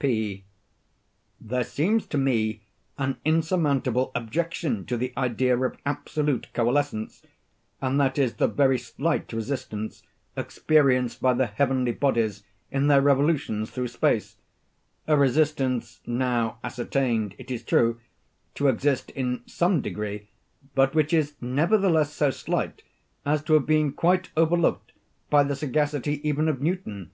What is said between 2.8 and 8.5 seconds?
an insurmountable objection to the idea of absolute coalescence;—and that is the